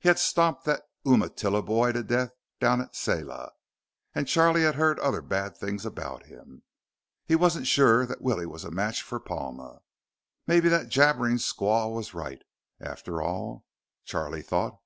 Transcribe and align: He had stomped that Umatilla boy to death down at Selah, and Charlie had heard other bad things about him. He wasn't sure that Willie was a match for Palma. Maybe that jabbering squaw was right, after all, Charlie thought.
He 0.00 0.08
had 0.08 0.18
stomped 0.18 0.66
that 0.66 0.82
Umatilla 1.06 1.62
boy 1.62 1.92
to 1.92 2.02
death 2.02 2.32
down 2.60 2.82
at 2.82 2.94
Selah, 2.94 3.52
and 4.14 4.28
Charlie 4.28 4.64
had 4.64 4.74
heard 4.74 4.98
other 5.00 5.22
bad 5.22 5.56
things 5.56 5.86
about 5.86 6.26
him. 6.26 6.62
He 7.24 7.36
wasn't 7.36 7.66
sure 7.66 8.04
that 8.04 8.20
Willie 8.20 8.44
was 8.44 8.64
a 8.64 8.70
match 8.70 9.00
for 9.02 9.18
Palma. 9.18 9.80
Maybe 10.46 10.68
that 10.68 10.90
jabbering 10.90 11.38
squaw 11.38 11.90
was 11.90 12.12
right, 12.12 12.42
after 12.82 13.22
all, 13.22 13.64
Charlie 14.04 14.42
thought. 14.42 14.78